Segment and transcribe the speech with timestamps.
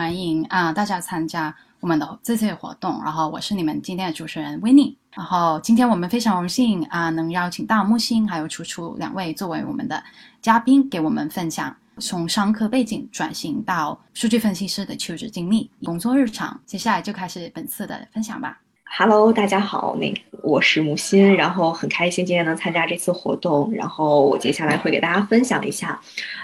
[0.00, 2.98] 欢迎啊大家参加我们的这次活动。
[3.04, 10.02] 然后我是你们今天的主持人 w i n n e 然后今天我们非常荣幸啊能邀请到木星还有楚楚两位作为我们的
[10.40, 11.76] 嘉宾，给我们分享。
[11.98, 18.58] 从商科背景转型到数据分析师的求职经历、工作日常，接下来就开始本次的分享吧。
[18.92, 20.12] Hello，大家好，那
[20.42, 25.98] 我是木心，然后很开心今天能参加这次活动，然后我接下来会给大家分享一下，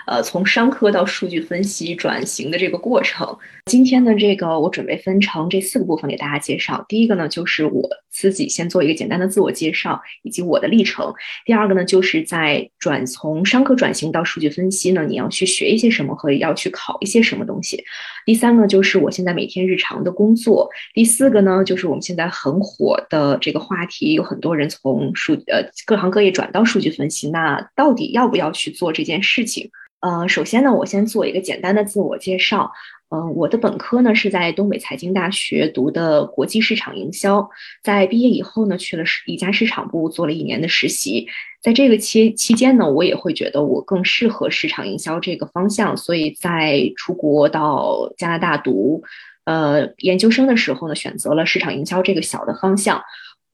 [0.06, 3.36] 呃，从商科到数据分析转型的这个过程。
[3.66, 6.82] 今天的这个我准备分成这四个部分给大家介绍。
[6.88, 11.12] 第一个呢，就是我自己先做一个简单的自我介绍以及我的历程。
[11.44, 17.84] 第二个呢，就是在转从商科转型到数据分析呢，你要去学一些什么和要去考一些什么东西。
[18.26, 20.68] 第三个就是我现在每天日常的工作。
[20.92, 29.70] 第四个呢，就是我们现在很火的这个话题，有很多人从数呃各行各业转到数据分析，那到底要不要去做这件事情？
[30.06, 32.70] 呃，首先呢，我先做一个简单的自我介绍。
[33.08, 37.50] 嗯，我的本科呢是在东北财经大学读的国际市场营销，
[37.82, 41.26] 在毕业以后呢，去了一家市场部做了一年的实习。
[41.60, 49.02] 在这个期期间呢，我也会觉得我更适合市场营销这个方向，所以在出国到加拿大读
[49.44, 53.02] 呃研究生的时候呢，选择了市场营销这个小的方向。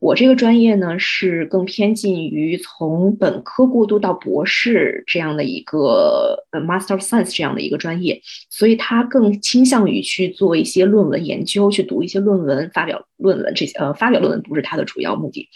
[0.03, 15.49] 我这个专业呢是更偏近于从本科过渡到博士这样的一个呃 Master of Science 这样的一个专业，所以它更倾向于去做一些论文研究，去读一些论文，发表论文这些呃发表论文不是它的主要目的。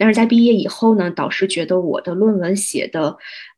[0.00, 3.16] 但是在毕业以后呢，导师觉得我的论文写的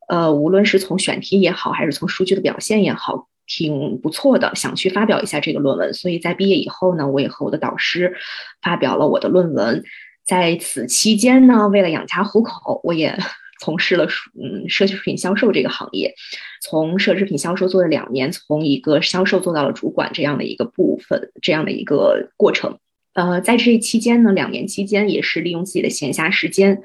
[0.08, 5.94] 呃无论是从选题也好，还是从数据的表现也好，挺不错的，想去发表一下这个论文。
[5.94, 8.14] 所以在毕业以后呢，我也和我的导师
[8.60, 9.82] 发表了我的论文。
[10.24, 13.16] 在此期间呢，为了养家糊口，我也
[13.60, 14.04] 从事了
[14.34, 16.14] 嗯奢侈品销售这个行业，
[16.62, 22.78] 从奢侈品销售做了两年，从一个销售做到了主管这样的一个部分，这样的一个过程。
[23.12, 26.80] 呃，在这期间呢，两年期间也是利用自己的闲暇时间，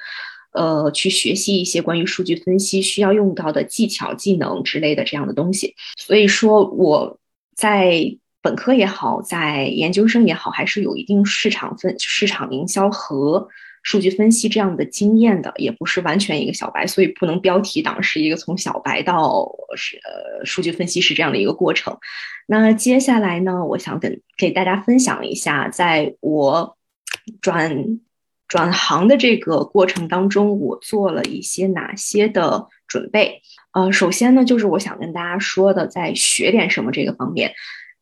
[0.54, 5.76] 呃，去学习一些关于数据分析需要用到的技巧、技能之类的这样的东西。
[5.98, 7.20] 所以说我
[7.56, 8.18] 在。
[8.42, 13.48] 本科也好，在研究生也好，还是有一定市场分、市场营销和
[13.84, 21.98] 数据分析这样的经验的，也不是完全一个小白，所以不能标题党是一个从小白到是呃数据分析师这样的一个过程。
[22.46, 26.78] 那接下来呢，我想跟给大家分享一下，在我
[27.42, 28.00] 转
[28.48, 33.42] 转行的这个过程当中，我做了一些哪些的准备。
[33.72, 37.54] 呃，首先呢，就是我想跟大家说的，在学点什么这个方面。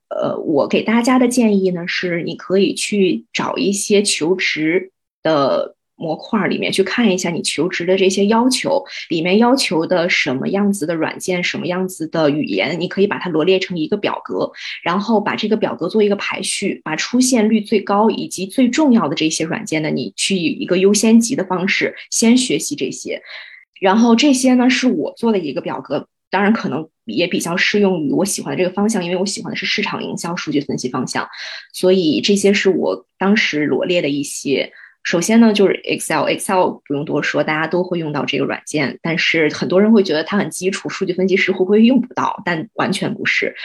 [0.09, 4.91] 呃，我给大家的建议呢是，你可以去找一些求职
[5.21, 14.51] 的模块里面去看一下你求职的这些要求，里面要求的什么样子的软件，什么样子的语言，你可以把它罗列成一个表格，
[14.83, 23.21] 然后把这个表格做一个排序，把出现率最高以及最重要的这些软件呢，你去以一个优先级的方式先学习这些，
[23.81, 26.07] 然后这些呢是我做的一个表格。
[26.29, 31.27] 当然，可能也比较适用于我喜欢的这个方向，因为我喜欢的是市场营销、数据分析方向，
[31.73, 34.71] 所以这些是我当时罗列的一些。
[35.03, 38.99] 首先呢，就是 Excel，Excel 不用多说，大家都会用到这个软件。
[39.01, 42.41] 但是很多人会觉得它很基础，数据分析师会不会用不到？
[42.43, 43.55] 但完全不是。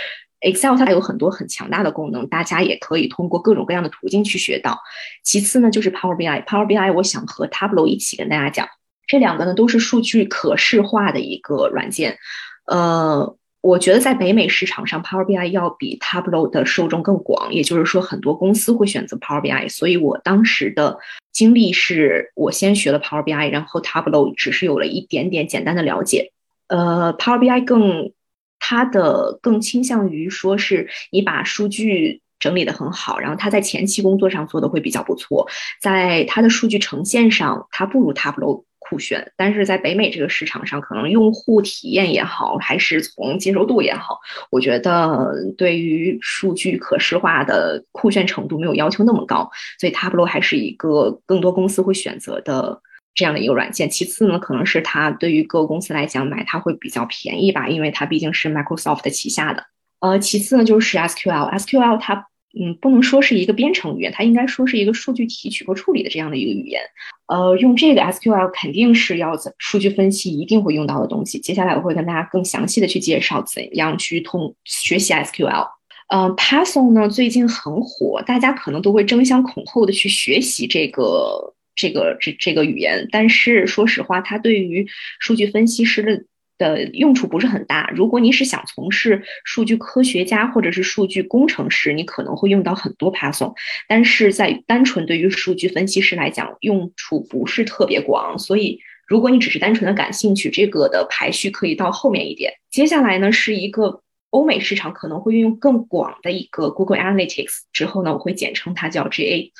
[0.40, 4.78] Excel 它有很多很强大的功能，大家也可以通过各种各样的途径去学到。
[5.24, 8.68] 其次呢，就是 Power BI，Power BI 我想和 Tableau 一起跟大家讲，
[9.08, 12.18] 这两个呢都是数据可视化的一个软件。
[12.66, 19.68] 呃，我觉得在北美市场上，Power BI 要比 Tableau 的受众更广，也就是说，很多公司会选择 Power BI。
[19.68, 20.98] 所以我当时的
[21.32, 26.32] 经历是，我先学了 Power BI，然后 Tableau 只是有了一点点简单的了解。
[26.68, 28.12] 呃，Power BI 更
[28.58, 35.48] 它的更倾向于说是你把数据整理的很好，然后它在前期工作上做的会比较不错，
[35.80, 38.64] 在它的数据呈现上，它不如 Tableau。
[38.88, 44.18] 酷炫，但是在北美这个市场上，可能用户体验也好，还是从接受度也好，
[44.50, 52.80] 我觉得对于数据可视化的酷炫程度没有要求那么高，所以 Tableau 还是一个更多公司会选择的
[53.14, 53.88] 这样的一个软件。
[53.88, 59.64] 其次呢，可能是它对于各个公司来讲买它会比较便宜吧，因为它毕竟是 Microsoft 旗下的。
[60.00, 62.26] 呃，其次呢就是 SQL，SQL 它
[62.58, 66.80] 嗯不能说是一个编程语言，它应该说是一个数据提取和处理的这样的一个语言。
[67.26, 71.38] 呃，用这个 SQL 肯定是要数据分析一定会用到的东西。
[71.38, 75.66] 接下来我会跟大家更详细的去介绍怎样去通学习 SQL。
[76.08, 83.08] 呃，Python 呢最近很火，大家可能都会争相恐后的去学习这个这个这这个语言。
[83.10, 84.86] 但是说实话，它对于
[85.20, 86.22] 数据分析师的
[86.62, 87.90] 的用处不是很大。
[87.94, 93.52] 如果你是想从事数据科学家或者是数据工程师，你可能会用到很多 Python。
[93.88, 98.38] 但是在单纯对于数据分析师来讲，用处不是特别广。
[98.38, 98.78] 所以，
[99.08, 102.52] 如果你只是单纯的感兴趣，这个的排序可以到后面一点。
[102.70, 104.00] 接下来呢，是一个。
[104.32, 109.52] 欧美市场可能会运用更广的一个 Google Analytics，之后呢，我会简称它叫 GA，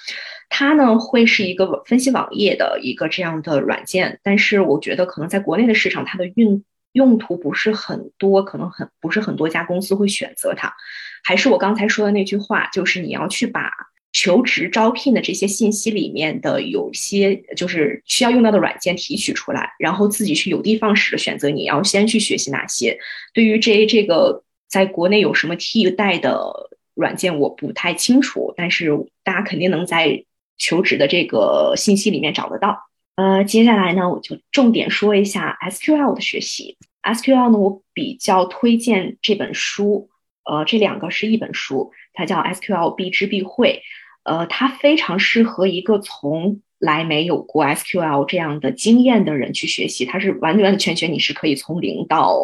[0.49, 10.73] 它呢会是一个分析网页的一个这样的软件，但是我觉得可能在国内的市场，它的运用途不是很多，可能很不是很多家公司会选择它。
[11.25, 13.71] 还是我刚才说的那句话，就是你要去把
[14.13, 22.99] 求职招聘的这些信息里面的有些就是需要用到的软件提取出来，然后自己去有的放矢的选择你要先去学习哪些。
[23.33, 24.43] 对于这这个。
[24.73, 26.51] 在国内有什么替代的
[26.95, 28.89] 软件，我不太清楚，但是
[29.23, 30.25] 大家肯定能在
[30.57, 32.79] 求职的这个信息里面找得到。
[33.17, 36.77] 呃，接下来呢，我就重点说一下 SQL 的学习。
[37.03, 40.09] SQL 呢，我比较推荐这本书，
[40.45, 43.83] 呃，这两个是一本书，它叫 SQL 必知必会。
[44.25, 52.39] 呃，它非常适合一个从来没有过 SQL 这样的经验的人去学习，它是完完全全你是可以从零到。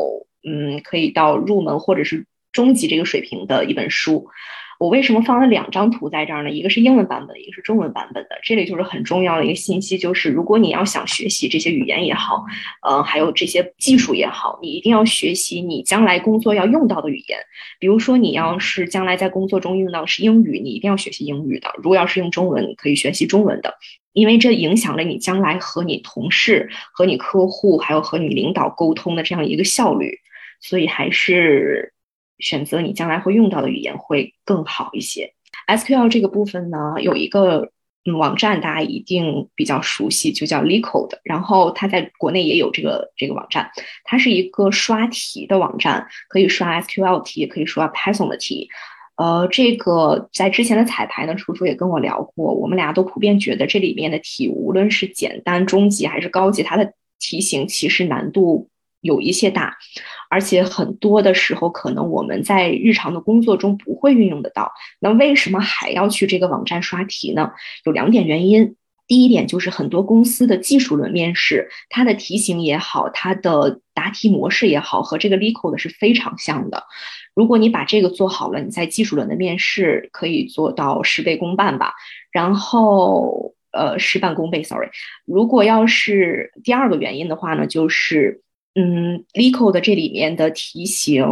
[0.48, 4.28] 嗯，可以到入门或者是中级这个水平的一本书。
[4.78, 6.50] 我为什么放了两张图在这儿呢？
[6.50, 8.38] 一个是英文版本，一个是中文版本的。
[8.44, 12.44] 这里就是很重要的一个信息，就是如果你要想学习这些语言也好，
[12.82, 17.38] 呃，还有这些技术也好，你一定要学习你将来工作要用到的语言。
[17.80, 21.68] 比如说，你要是将来在工作中用到是英语，你一定要学习英语的。
[21.78, 23.74] 如果要是用中文，你可以学习中文的，
[24.12, 30.20] 因为这影响了你将来和你同事、和你客户，还有和你领导沟通的这样一个效率。
[30.60, 31.92] 所以还是
[32.38, 35.34] 选择你将来会用到的语言会更好一些。
[35.66, 37.70] SQL 这个部分呢，有一个
[38.04, 41.18] 嗯网站大家一定比较熟悉，就叫 LeetCode。
[41.24, 43.70] 然后它在国内也有这个这个网站，
[44.04, 48.68] 它是一个刷题的网站，可以刷 SQL 题，也可以刷 Python 的题。
[49.16, 58.68] 呃，这个在之前的彩排呢，楚楚也跟我聊过，我们俩都普遍觉得这里面的题，无论是简单、中级还是高级，它的题型其实难度。
[59.00, 59.76] 有一些大，
[60.28, 64.72] 而且很多的时候，可能我们在日常的工作中不会运用得到。
[65.00, 67.52] 那为什么还要去这个网站刷题呢？
[67.84, 68.76] 有两点原因。
[69.06, 76.84] 第一点就是很多公司的技术轮面试，它的题型也好，它的答题模式也好，和这个 LeetCode 是非常像的。
[77.34, 81.94] 如果你把这个做好了，你在技术轮的面试可以做到事倍功半吧。
[82.30, 84.90] 然后，呃，事半功倍，sorry。
[85.24, 88.42] 如果要是第二个原因的话呢，就是。
[88.80, 91.26] 嗯，LeetCode 的这里面的题型，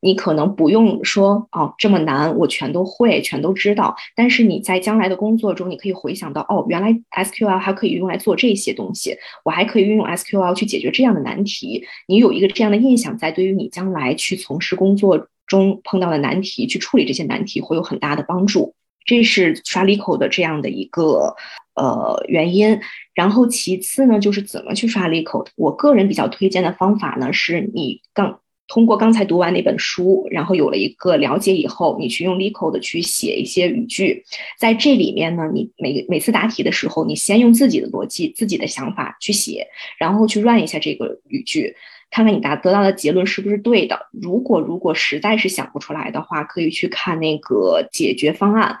[0.00, 3.96] 你可能不用说哦这么难，我全都会，全都知道。
[4.14, 11.84] 但是你在将来的工作中，你可以回想到，哦，原来 SQL 还可以用来做这些东西，我还可以运用 SQL 去解决这样的难题。
[12.06, 18.76] 你有一个这样的印象，在对于你将来去从事工作中碰到的难题，去处理这些难题，会有很大的帮助。
[19.04, 21.34] 这是刷 Leeco 的这样的一个
[21.74, 22.80] 呃原因。
[23.14, 25.46] 然后其次呢，就是怎么去刷 Leeco。
[25.56, 34.24] 我个人比较推荐的方法呢，是你刚通过刚才读完那本书，然后有了一个了解以后，你去用 Leeco 的去写一些语句。
[34.58, 39.66] 在这里面呢，你每每次答题的时候，你先用自己的逻辑、自己的想法去写，
[39.98, 41.76] 然后去 run 一下这个语句，
[42.12, 44.06] 看看你答得到的结论是不是对的。
[44.12, 48.78] 如果如果实在是想不出来的话，可以去看那个解决方案。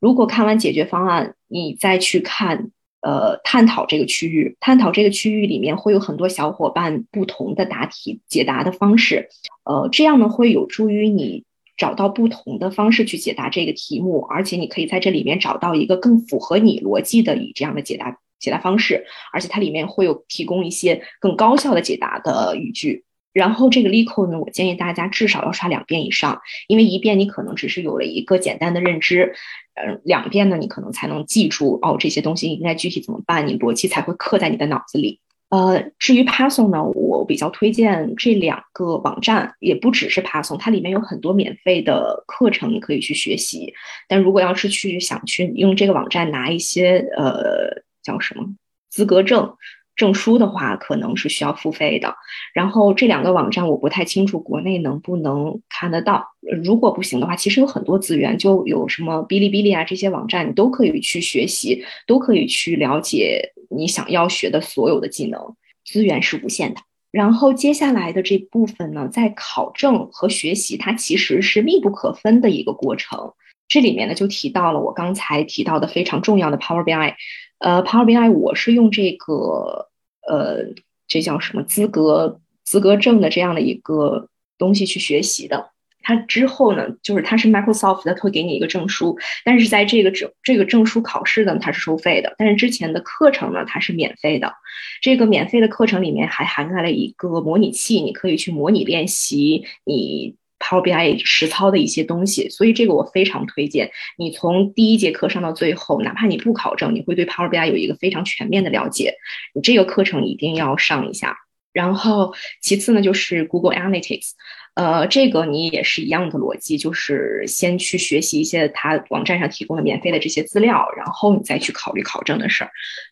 [0.00, 2.70] 如果看完解决方案，你再去看。
[3.00, 9.28] 呃，探讨这个区域，探讨这个区域里面会有很多小伙伴不同的答题解答的方式，
[9.62, 11.44] 呃，这样呢会有助于你
[11.76, 23.04] 找到不同的方式去解答这个题目，而且你可以在这里面找到一个更符合你逻辑的以这样的解答解答方式，而且它里面会有提供一些更高效的解答的语句。
[23.32, 29.34] 然后这个 LeetCode 呢，我建议大家至少要刷两遍以上，因为一遍你可能只是有了一个简单的认知。
[29.74, 35.20] 嗯，两遍呢，你可能才能记住哦，这些东西应该具体怎么办，你逻辑才会刻在你的脑子里。
[35.50, 43.72] 呃，至于 Python 呢，我比较推荐这两个网站，也不只是 Python，它里面有很多免费的课程，你可以去学习。
[44.08, 48.46] 但如果要是去想去用这个网站拿一些呃叫什么
[48.88, 49.54] 资格证，
[49.94, 52.14] 证书的话，可能是需要付费的。
[52.54, 56.26] 然后这两个网站我不太清楚国内能不能看得到。
[56.62, 65.38] 如果不行的话，其实有很多资源，就有什么哔哩哔哩啊这些网站，你都可以去学习，都可以去了解你想要学的所有的技能，
[65.84, 66.80] 资源是无限的。
[67.10, 73.32] 然后接下来的这部分呢，在考证和学习，它其实是密不可分的一个过程。
[73.66, 77.14] 这里面呢，就提到了我刚才提到的非常重要的 Power BI。
[77.58, 79.88] 呃，Power BI 我是用这个
[80.28, 80.74] 呃，
[81.06, 85.70] 这叫什么资格资格证的这样的一个东西去学习的。
[86.00, 92.34] 它之后呢，就是它是 Microsoft 它会给你一个证书，但是在这个证这个证书考试呢，它是收费的。
[92.38, 94.54] 但是之前的课程呢，它是免费的。
[95.02, 100.36] 这个免费的课程里面还涵盖了一个模拟器，你可以去模拟练习你。
[100.58, 109.14] Power BI 实操的一些东西，所以这个我非常推荐你从第一节课上到最后，哪怕你不考证，你会对 Power BI 有一个非常全面的了解。
[109.54, 111.36] 你这个课程一定要上一下。
[111.72, 114.30] 然后其次呢，就是 Google Analytics，
[114.74, 122.70] 呃，这个你也是一样的逻辑，就是先去学习一些它网站上提供的免费的这些资料，然后你再去考虑考证的事儿。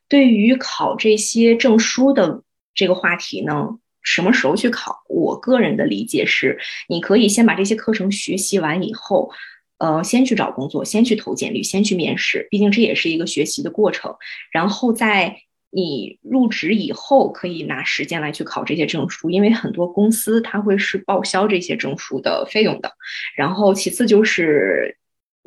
[0.08, 2.42] 对于考这些证书的
[2.74, 3.78] 这个话题呢？
[4.06, 5.02] 什么时候去考？
[5.08, 6.58] 我个人的理解是，
[6.88, 9.30] 你可以先把这些课程学习完以后，
[9.78, 12.46] 呃，先去找工作，先去投简历，先去面试。
[12.48, 14.14] 毕竟这也是一个学习的过程。
[14.52, 15.36] 然后在
[15.70, 22.92] 你入职以后，可以拿时间来去考这些证书，因为很多公司它会是报销这些证书的费用的。
[23.36, 24.96] 然后其次就是，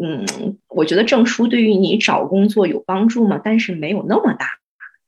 [0.04, 0.26] 嗯，
[0.68, 3.40] 我觉得证书对于你找工作有帮助吗？
[3.42, 4.46] 但是没有那么大。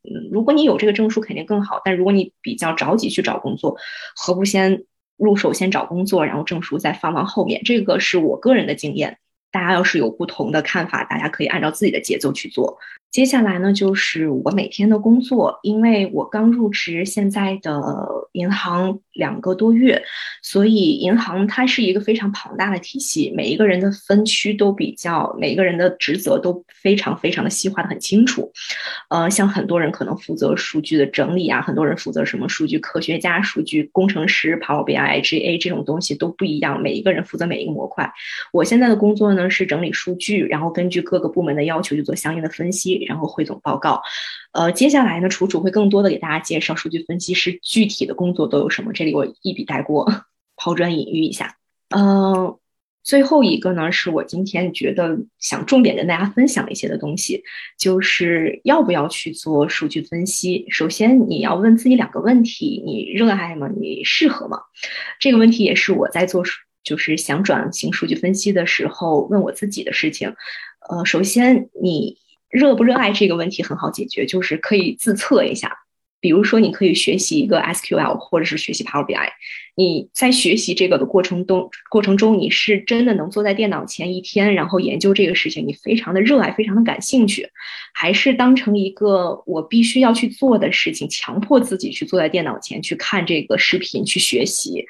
[0.03, 3.77] 嗯，如果你有这个证书肯定更好，但如果你比较着急去找工作，
[4.15, 4.83] 何不先
[5.17, 7.61] 入手先找工作，然后证书再放放后面？
[7.63, 9.19] 这个是我个人的经验。
[9.51, 12.79] 大家要是有不同的看法，大家可以按照自己的节奏去做。
[13.11, 17.81] 接下来呢，就是我每天的工作，因为我刚入职现在的
[18.31, 20.01] 银行两个多月，
[20.41, 28.49] 所以银行它是一个非常庞大的体系，每一个人的分区都比较，每一个人的职责都非常非常的细化的很清楚。
[29.09, 38.09] 呃，像很多人可能负责数据的整理啊，很多人负责什么数据科学家、数据工程师、Power BI、GA 这种东西都不一样，每一个人负责每一个模块。
[38.53, 43.00] 我现在的工作呢是整理数据，然后根据各个部门的要求去做相应的分析。
[43.05, 44.01] 然后汇总报告，
[44.53, 48.93] 呃，接下来呢，楚楚会更多的给大家介绍数据分析师具体的工作都有什么。
[48.93, 50.11] 这里我一笔带过，
[50.55, 51.57] 抛砖引玉一下。
[51.89, 52.57] 嗯，
[53.03, 57.43] 最后一个呢，是我今天觉得想重点跟大家分享一些的东西，
[57.77, 60.65] 就是要不要去做数据分析。
[60.69, 63.69] 首先你要问自己两个问题：你热爱吗？
[63.75, 64.59] 你适合吗？
[65.19, 66.43] 这个问题也是我在做
[66.83, 70.35] 就是想转型数据分析的时候问我自己的事情。
[70.89, 72.17] 呃，首先你。
[72.51, 75.77] 热不热爱这个问题很好解决，就是可以自测一下。
[76.19, 79.27] 比如说，你可以学习一个 SQL，或者是学习 Power BI。
[79.75, 87.49] 你在学习这个的过程中，过程中你是真的能坐在电脑前一天，然后研究这个事情，你非常的热爱，非常的感兴趣，
[87.95, 94.85] 还是当成一个我必须要去做的事情，强迫自己去坐在电脑前去看这个视频去学习？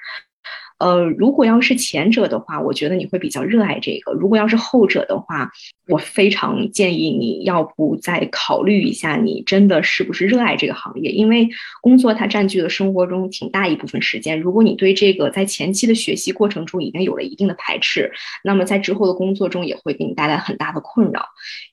[0.82, 5.52] 呃，如果要是前者的话，我觉得你会比较热爱这个；如果要是后者的话，
[5.88, 11.12] 我非常建议你要不再考虑一下，你真的是不是热爱这个行业？
[11.12, 11.48] 因为
[11.84, 14.42] 工作它占据了生活中挺大一部分时间。
[14.42, 18.12] 如果你对这个在前期的学习过程中已经有了一定的排斥，
[18.44, 21.24] 那么在之后的工作中也会给你带来很大的困扰。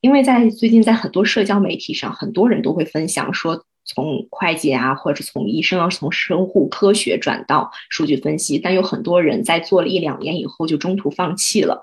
[0.03, 3.65] 因为在最近在很多社交媒体上，很多人都会分享说。
[3.89, 11.83] 从会计啊，或者从医生啊，从生物科学转到数据分析，但有很多人在做了一两年以后就中途放弃了。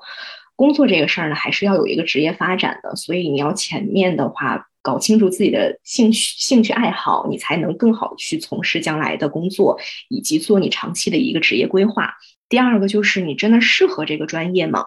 [0.55, 12.13] 工作这个事儿呢，还是要有一个职业发展的，所以你要前面的话搞清楚自己的兴趣、兴趣爱好，你才能更好去从事将来的工作，以及做你长期的一个职业规划。
[12.47, 14.85] 第二个就是你真的适合这个专业吗？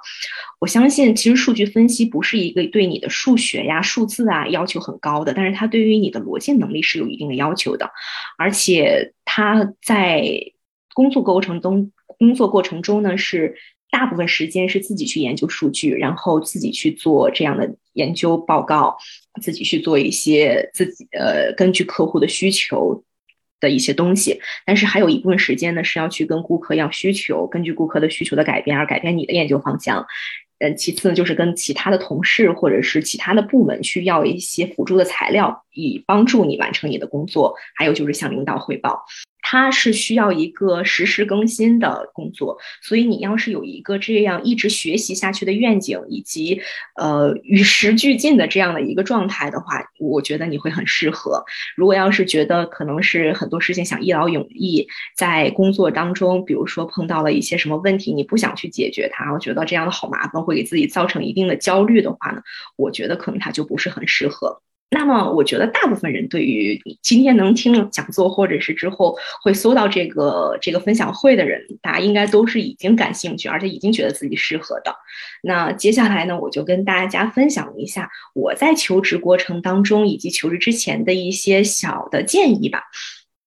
[0.61, 7.91] 我相信，其实数据分析不是一个对你的数学呀、数字啊要求很高的，但是它对于你的逻辑能力是有一定的要求的，
[8.39, 10.31] 而且它在
[10.95, 13.57] 工作过程中，工作过程中呢是
[13.91, 18.97] 大部分时间是自己去研究数据，然后自己去做这样的研究报告，
[19.43, 23.03] 自己去做一些自己呃根据客户的需求。
[23.61, 30.07] 的一些东西，但是还有一部分时间呢，是要去跟顾客要需求，根据顾客的需求的改变而改变你的研究方向。
[30.61, 37.55] 嗯，其次呢，就是跟其他的同事或者是其他的部门去要一些辅助的材料，以帮助你完成你的工作。
[37.77, 39.05] 还有就是向领导汇报。
[39.51, 46.61] 它是需要一个实时更新的工作，所以你要是有一个这样一直学习下去的愿景，以及
[46.97, 51.43] 呃与时俱进的这样的一个状态的话，我觉得你会很适合。
[51.77, 54.87] 如果要是觉得可能是很多事情想一劳永逸，
[55.17, 62.43] 在工作当中，比如说碰到了一些什么问题，你不想去解决它，我觉得这样的好麻烦，会给自己造成一定的焦虑的话呢，
[62.77, 64.61] 我觉得可能它就不是很适合。
[64.91, 74.95] 那么，我觉得大部分人对于今天能听讲座，或者是之后会搜到这个这个分享会的人，大家应该都是已经感兴趣，而且已经觉得自己适合的。
[75.43, 82.85] 那接下来呢，我就跟大家分享一下我在求职过程当中以及求职之前的一些小的建议吧。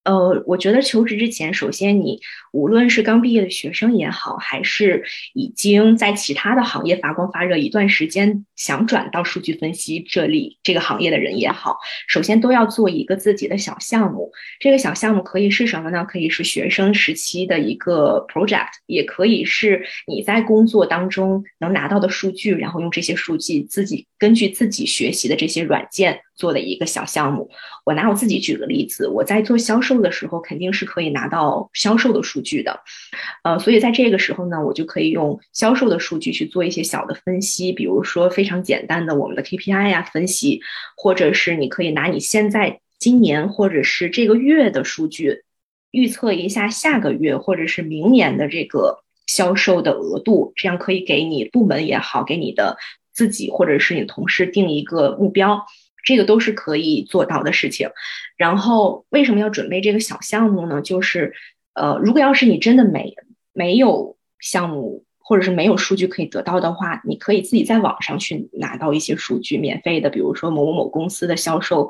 [0.04, 2.20] 呃，我觉得求职之前，首先你
[2.52, 5.04] 无论是刚毕业的学生也好，还是
[5.34, 11.78] 已经在其他的行业发光发热一段时间，想转到数据分析这里这个行业的人也好，
[12.08, 14.32] 首先都要做一个自己的小项目。
[14.60, 16.04] 这个小项目可以是什么呢？
[16.04, 26.22] 可以是学生时期的一个 project，也可以是你在工作当中能拿到的数据，然后用这些数据自己根据自己学习的这些软件。
[26.42, 27.52] 做的一个小项目，
[27.86, 32.80] 我拿我自己举个例子，我在做销售的时候，肯定是可以拿到销售的数据的，
[33.44, 40.62] 呃，所以在这个时候呢，我就可以用销售的数据去做一些小的分析，比如说非常简单的我们的 KPI 呀分析，
[40.98, 45.44] 或者是你可以拿你现在今年或者是这个月的数据，
[45.92, 52.78] 预测一下下个月或者是明年的这个销售的额度，这样可以给你部门也好，给你的
[53.14, 55.66] 自己或者是你同事定一个目标。
[56.04, 57.90] 这个都是可以做到的事情，
[58.38, 60.82] 然后为什么要准备这个小项目呢？
[60.82, 61.34] 就是，
[61.74, 63.14] 呃，如果要是你真的没
[63.54, 71.90] 没有项目，或者是没有数据可以得到的话，你可以自己在网上去拿到一些数据，免费的，比如说某某某公司的销售，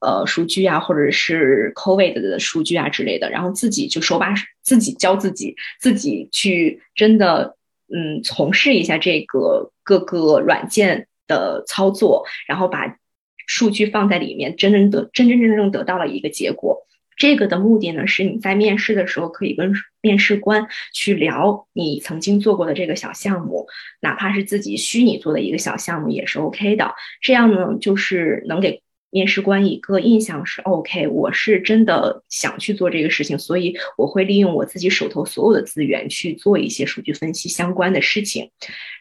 [0.00, 7.56] 呃，数据啊，或者是 COVID 的数据啊之类的，然后自己就手把手自己教自己，自己去真的，
[7.94, 12.96] 嗯，从事一下这个各个软件的操作，然后把。
[13.46, 16.86] 数据放在里面，真正得真真正正得到了一个结果。
[17.16, 23.66] 这个的目的呢，是你在面试的时候可以跟面试官去聊你曾经做过的这个小项目，
[24.00, 26.94] 哪怕是自己虚拟做的一个小项目也是 OK 的。
[27.20, 28.82] 这样呢，就是能给。
[29.12, 38.50] 面试官一个印象是 OK，我是真的想去做这个事情，所以我会利用我自己手头所有的资源去做一些数据分析相关的事情。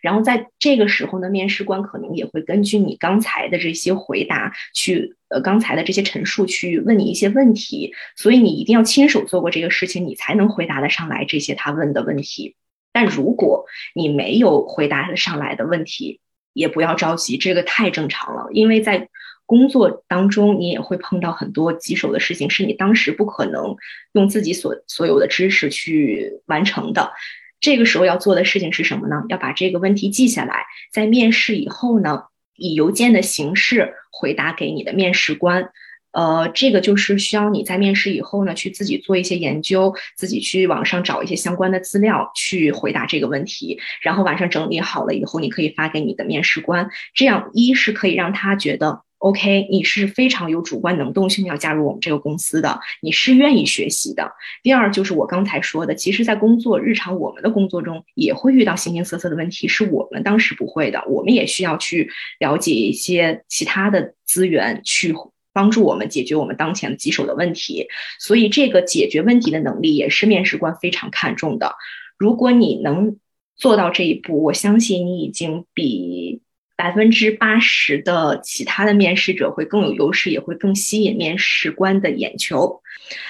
[0.01, 7.93] 然后在这个时候呢，面试官可能也会根据你刚才的这些回答去，呃，刚才的这些陈述去问你一些问题。
[8.17, 12.57] 所以你一定要亲手做过这个事情，你才能回答得上来这些他问的问题。
[12.91, 13.63] 但如果
[13.95, 16.19] 你没有回答得上来的问题，
[16.51, 19.07] 也不要着急，这个太正常了，因为在。
[19.51, 23.75] 工作当中，你也会碰到很多棘手的事情，是你当时不可能
[24.13, 27.11] 用自己所所有的知识去完成的。
[27.59, 29.23] 这个时候要做的事情是什么呢？
[29.27, 32.23] 要把这个问题记下来，在面试以后呢，
[32.55, 35.69] 以邮件的形式回答给你的面试官。
[36.13, 46.89] 呃，这个就是需要你在面试以后呢，去自己做一些研究，自己去网上找一些相关的资料去回答这个问题，然后晚上整理好了以后，你可以发给你的面试官。
[47.13, 49.01] 这样一是可以让他觉得。
[49.21, 54.31] OK，你是非常有主观能动性要加入我们这个公司的，你是愿意学习的。
[54.63, 65.13] 第二就是我刚才说的，其实，在工作日常我们的工作中也会遇到形形色色的问题，是我们当时不会的，我们也需要去了解一些其他的资源，去
[65.53, 67.85] 帮助我们解决我们当前棘手的问题。
[68.19, 71.75] 所以，这个解决问题的能力也是面试官非常看重的。
[72.17, 73.17] 如果你能
[73.55, 76.41] 做到这一步，我相信你已经比。
[76.81, 82.81] 百分之八十的其他的面试者会更有优势，也会更吸引面试官的眼球。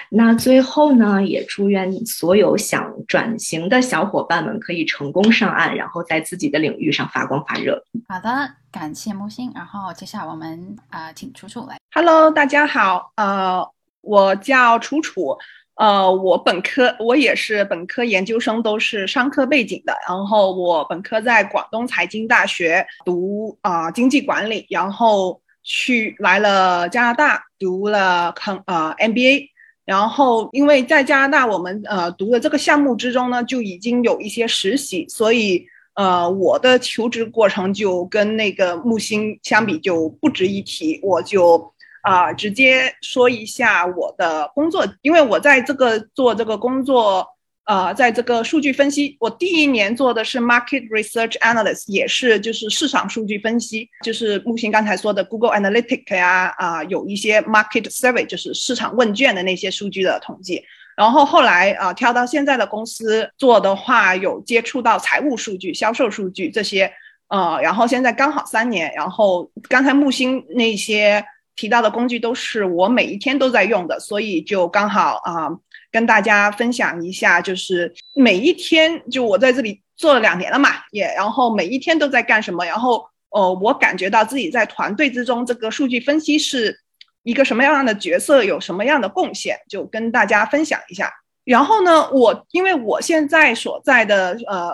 [0.10, 7.84] 那最后呢，也祝愿所有想转型的小伙伴们可以成功上岸，然后在自己的领域上发光发热。
[8.08, 9.52] 好的，感谢木星。
[9.54, 11.78] 然后接下来我们啊，请楚楚来。
[11.94, 13.68] Hello，大家好，呃，
[14.00, 15.38] 我叫楚楚。
[15.82, 29.48] 呃，我本科我也是本科研究生都是商科背景的，然后我本科在广东财经大学读啊经济管理，然后去来了加拿大读了康呃 MBA，
[29.84, 35.66] 然后因为在加拿大我们呃读的这个项目之中呢就已经有一些实习，所以
[35.96, 41.74] 呃我的求职过程就跟那个木星相比就不值一提，我就。
[42.02, 47.28] 啊，直接说一下我的工作，因为我在这个做这个工作，
[47.66, 60.64] 呃，在这个数据分析，我第一年做的是 market research analyst，也是就是市场数据分析，就是木星刚才说的 Google Analytics 呀，啊，有一些 market survey，就是市场问卷的那些数据的统计。
[60.98, 66.92] 然后后来啊，跳到现在的公司做的话，有接触到财务数据、销售数据这些，
[67.30, 68.92] 呃，然后现在刚好三年。
[68.94, 71.24] 然后刚才木星那些
[71.62, 75.48] 提到的工具都是我每一天都在用的，所以就刚好啊，
[75.92, 86.80] 跟大家分享一下，就是每一天就我在这里做了两年了嘛，也然后每一天都在干什么，然后呃，我感觉到自己在团队之中这个数据分析是。
[87.24, 91.08] 一个什么样的角色有什么样的贡献，就跟大家分享一下。
[91.44, 94.72] 然后呢，我因为我现在所在的呃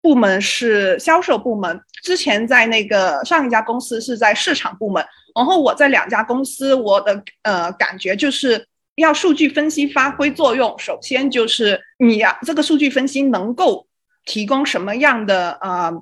[0.00, 5.04] 部门是销售部门，之前在那个上一家公司是在市场部门。
[5.34, 13.86] 然后我在两家公司，我的呃感觉就是要数据分析发挥作用，首先就是你呀，这个数据分析能够
[14.24, 15.92] 提供什么样的呃，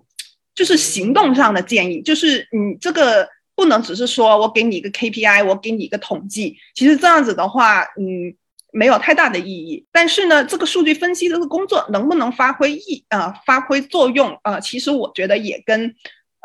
[0.54, 3.28] 就是行动上的建议，就是你这个。
[3.58, 8.36] 不能只是说我给你一个 KPI，我给你一个统计，其实这样子的话，嗯，
[8.70, 9.86] 没有太大的意义。
[9.90, 15.94] 但是呢，这个数据分析这个工作能不能发挥意呃发挥作用呃，其实我觉得也跟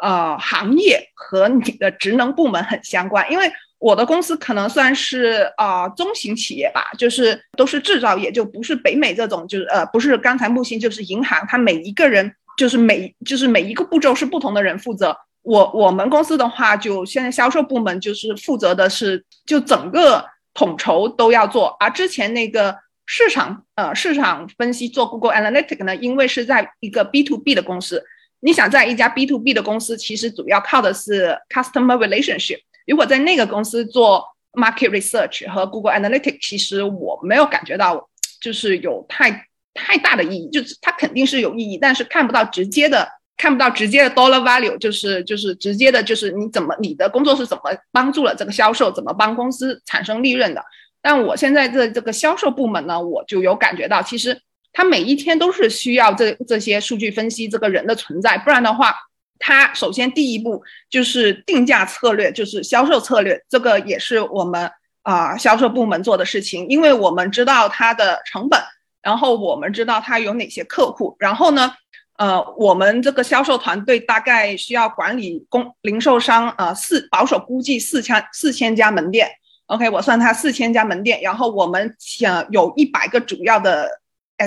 [0.02, 3.32] 呃行业和你的职能部门很相关。
[3.32, 15.16] 因为我的公司可能算是啊中型企业吧，就是都是制造业，就不是北美这种，就是呃不是刚才木星就是银行，它每一个人就是每就是每一个步骤是不同的人负责。
[15.44, 21.76] 我我们公司的话，就现在销售部门就是负责的是，就整个统筹都要做。
[21.80, 28.04] 而之前那个市场呃市场分析做 Google Analytics 呢，因为是在一个 B to B 的公司，
[28.41, 32.60] 你想在一家 B to B 的公司，其实主要靠的是 customer relationship。
[32.86, 34.23] 如果在那个公司做
[34.54, 38.10] market research 和 Google Analytics，其实我没有感觉到
[38.41, 43.08] 就是有太太大的意义，就是它肯定是有意义，但是看不到直接的。
[43.38, 50.63] 看不到直接的 dollar value，就是就是直接的，就是你怎么你的工作是怎么帮助了这个销售，怎么帮公司产生利润的。
[51.01, 54.39] 但我现在这这个销售部门呢，我就有感觉到，其实
[54.73, 58.95] 他每一天都是需要这这些数据分析这个人的存在，不然的话，
[59.39, 64.71] 他首先第一步就是定价策略，就是销售策略，这个也是我们
[65.03, 68.60] 啊销售部门做的事情，因为我们知道它的成本，
[69.01, 71.73] 然后我们知道它有哪些客户，然后呢。
[72.17, 79.27] 呃，我们这个销售团队大概需要管理公零售商，呃，四保守估计四千四千家门店。
[79.65, 83.89] OK，我算它四千家门店，然后我们想有一百个主要的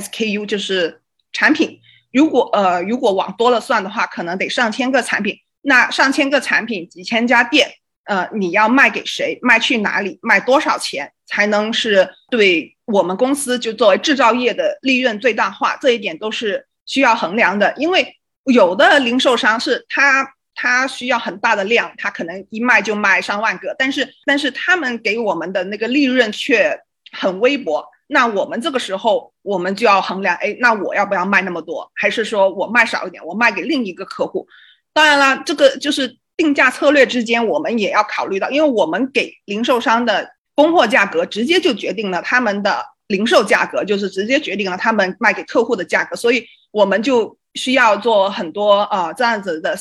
[0.00, 1.00] SKU，就是
[1.33, 1.80] 产品。
[2.12, 5.37] 如果呃如果往多了算的话，可能得上千个产品。
[5.62, 7.68] 那上千个产品，几千家店，
[8.04, 15.76] 呃，你要卖给谁，卖去哪里，卖多少钱，才能是对我们公司就作为制造业的利润最大化？
[15.80, 16.66] 这一点都是。
[16.87, 26.78] 需要衡量的，因为有的零售商是他他需要很大的量，他可能一卖就卖上万个，但是但是他们给我们的那个利润却
[27.11, 27.83] 很微薄。
[28.07, 34.47] 那我们这个时候我们就要衡量，哎，那我要不要卖那么多，还是说我卖少一点，我卖给另一个客户？
[34.93, 46.45] 当然了，这个就是定价策略之间我们也要考虑到，因为我们给零售商的供货价格直接就决定了他们的零售价格，就是直接决定了他们卖给客户的价格，所以。
[46.75, 49.77] 我们就需要做很多啊这样子的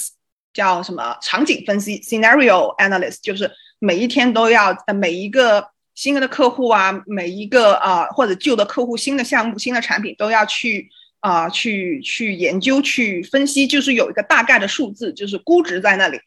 [0.54, 16.20] 叫什么场景分析 （scenario analysis），就是每一天都要呃每一个新的客户啊，每一个啊或者旧的客户新的项目、新的产品都要去啊去去研究、去分析，就是有一个大概的数字，就是估值在那里。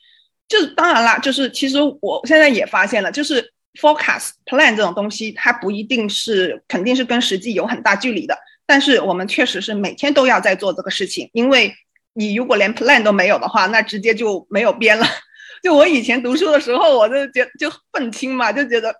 [0.48, 8.38] 就当然啦，就是其实我现在也发现了，就是 forecast plan 这种东西，它不一定是肯定是跟实际有很大距离的。
[8.64, 11.74] 但是我们确实是每天都要在做这个事情，因为
[12.14, 15.06] 你如果连 plan 都没有的话，那直接就没有编了。
[15.62, 18.94] 就我以前读书的时候，我就觉就愤青嘛，就觉得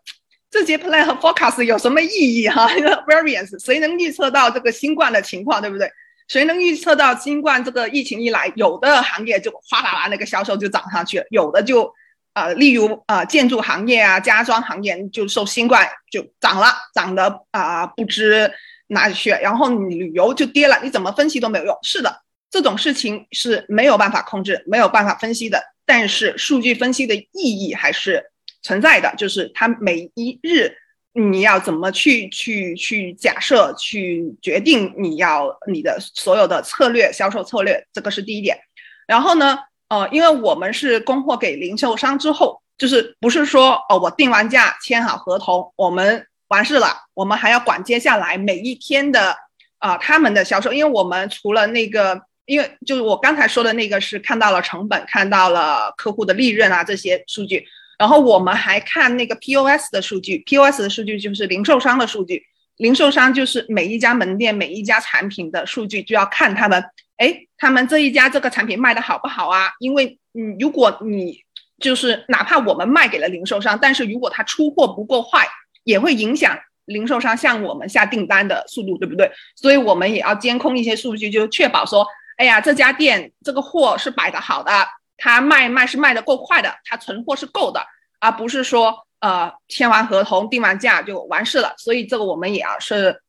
[0.59, 2.67] 这些 plan 和 forecast 有什么意义哈？
[3.07, 5.91] variance 谁能预测到这个新冠的情况，对不对？
[6.29, 11.93] 谁能预测到新冠这个疫情一来，有的行业就哗啦啦那个销售就涨上去了，有的就
[12.33, 18.51] 啊，例如啊建筑行业啊、家装行业就受新冠就涨了，涨得啊不知。
[18.89, 19.31] 哪里去？
[19.31, 21.77] 然后你旅游就跌了，你怎么分析都没有用。
[21.83, 25.61] 是的，这种事情是没有办法控制、没有办法分析的。
[25.85, 28.25] 但是数据分析的意义还是
[28.67, 30.73] 存在的，就是它每一日
[31.13, 38.59] 你要怎么去去去假设、去决定你要你的所有的策略、销售策略，这个是第一点。
[39.07, 46.27] 然后呢，呃，因为我们是供货给零售商之后，就是不是说哦，我定完价、签好合同，我们。
[46.49, 49.37] 完事了，我们还要管接下来每一天的
[49.81, 57.67] 啊他们的销售，因为我们除了那个，因为就是我刚才说的那个是看到了成本，看到了客户的利润啊这些数据，
[57.99, 62.45] 然后我们还看那个 POS 的数据，POS 的数据就是零售商的数据，
[62.77, 66.85] 零售商就是每一家门店每一家产品的数据就要看他们，
[67.17, 69.71] 哎，他们这一家这个产品卖的好不好啊？
[69.81, 71.41] 因为嗯，如果你
[71.81, 75.47] 就是哪怕我们卖给了零售商，但是如果他出货不够快，
[75.85, 79.31] 也会影响零售商向我们下订单的速度，对不对？
[79.55, 82.07] 所以我们也要监控一些数据，就确保说，
[82.37, 84.71] 哎呀，这家店这个货是摆的好的，
[85.17, 87.81] 他卖卖是卖的够快的，他存货是够的，
[88.21, 91.75] 而不是说呃签完合同定完价就完事了。
[91.79, 93.21] 所以这个我们也要是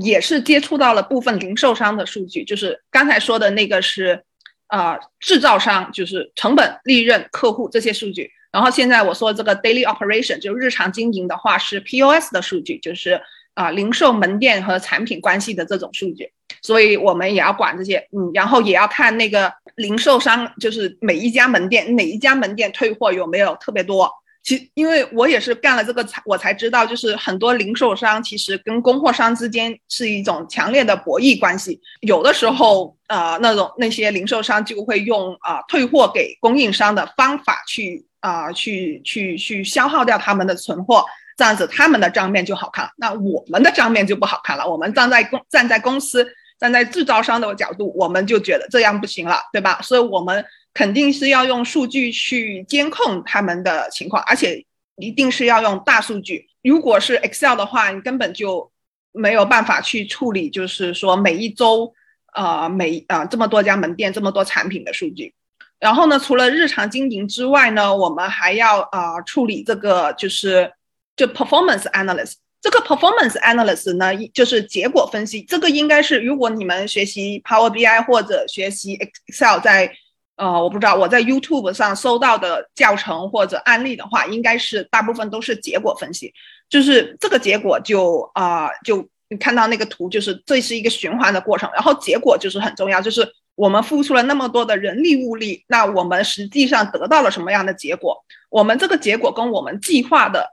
[0.00, 4.24] 也是接触到了部分零售商的数据，就是刚才说的那个是。
[4.68, 8.30] 啊，制造商就是成本、利润、客户这些数据。
[8.50, 13.20] 然后现在我说这个 daily operation 就日常经营的话是 POS 的数据，就是
[13.52, 16.32] 啊零售门店和产品关系的这种数据。
[16.62, 24.10] 所以我们也要管这些，嗯，然后也要看那个零售商，就是每一家门店哪一家门店退货有没有特别多。
[24.44, 31.80] 其因为我也是干了这个才，我才知道，就是很多零售商其实跟供货商之间是一种强烈的博弈关系。
[32.00, 41.04] 有的时候，呃，那种那些零售商就会用啊退货给供应商的方法去啊去去去消耗掉他们的存货，
[41.36, 44.68] 这样子他们的账面就好看了，那我们的账面就不好看了。
[44.68, 46.26] 我们站在公站在公司
[46.62, 49.82] 站在制造商的角度，我们就觉得这样不行了，对吧？
[49.82, 50.42] 所以我们。
[50.74, 54.64] 肯定是要用数据去监控他们的情况，而且
[54.96, 56.46] 一定是要用大数据。
[56.62, 58.72] 如果是 Excel 的话，你根本就
[59.12, 61.92] 没有办法去处理，就是说每一周，
[62.32, 65.34] 呃，每呃这么多家门店、这么多产品的数据。
[65.78, 70.72] 然后呢，除了日常经营之外呢，我们还要啊处理这个就是
[71.14, 72.36] 就 performance analysis。
[72.62, 75.42] 这个 performance analysis 呢，就是结果分析。
[75.42, 78.96] 这个应该是如果你们学习 Power BI 或者学习
[79.26, 79.92] Excel 在
[80.36, 86.32] 呃，我不知道我在 YouTube 上搜到的教程或者案例的话，应该是大部分都是结果分析，
[86.70, 98.24] 就是这个结果就啊，就你看到那个图，就是这是一个循环的过程，然后结果就是很重要，就是我们付出了那么多的人力物力，那我们实际上得到了什么样的结果？
[98.48, 100.51] 我们这个结果跟我们计划的，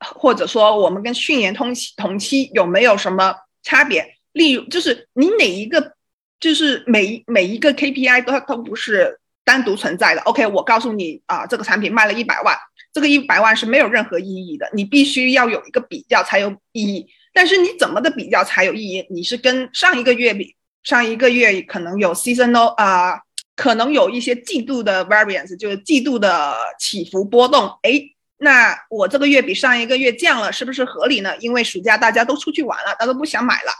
[0.00, 4.16] 或者说我们跟去年同期同期有没有什么差别？
[4.32, 5.94] 例如，就是你哪一个，
[6.38, 9.18] 就是每每一个 KPI 都都不是。
[9.44, 12.54] 单独存在的，OK，我告诉你啊，这个产品卖了一百万，
[12.92, 17.06] 这个一百万是没有任何意义的，你必须要有一个比较才有意义。
[17.32, 19.06] 但是你怎么的比较才有意义？
[19.08, 23.18] 你是跟上一个月比，上一个月可能有 seasonal 啊，
[23.56, 27.68] 可能有一些季度的 variance，就是季度的起伏波动。
[27.80, 28.02] 哎，
[28.38, 31.36] 那我这个月比上一个月降了，是不是合理呢？
[31.38, 33.72] 因为暑假大家都出去玩了，大家都不想买了。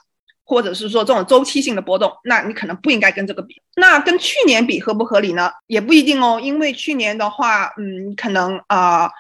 [0.51, 3.61] 或者是说这种周期性的波动，那你可能不应该跟这个比。
[3.77, 5.53] 那跟去年比合不合理呢？
[5.66, 9.11] 也不一定哦，因为去年的话，嗯，可能啊，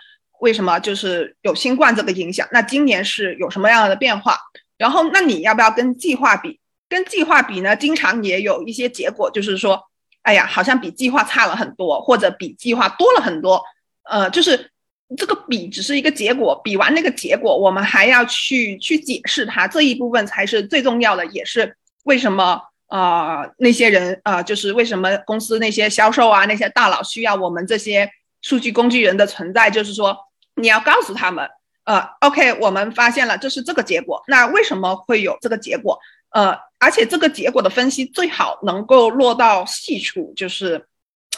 [0.40, 2.48] 为什么就是有新冠这个影响？
[2.50, 4.38] 那今年是有什么样的变化？
[4.78, 6.58] 然后，那你要不要跟计划比？
[6.88, 9.84] 跟计划比呢，经常也有一些结果，就是说，
[10.22, 13.62] 哎呀，好像比计划差了很多，或者比计划多了很多。
[14.04, 14.70] 呃，就是。
[15.16, 28.10] 这个比只是一个结果，比完那个结果，我们还要去去解释它这一部分才是最重要的，也是为什么啊那些人啊，就是为什么公司那些销售啊那些大佬需要我们这些
[28.42, 30.14] 数据工具人的存在，就是说
[30.56, 31.48] 你要告诉他们，
[31.84, 35.98] 呃，OK，我们发现了这是这个结果，那为什么会有这个结果？
[36.32, 40.84] 呃，而且这个结果的分析最好能够落到细处，就是。